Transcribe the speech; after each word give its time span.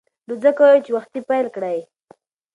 نو 0.27 0.33
ځکه 0.43 0.61
وایم 0.63 0.81
چې 0.85 0.91
وختي 0.97 1.19
پیل 1.29 1.47
کړئ. 1.55 1.79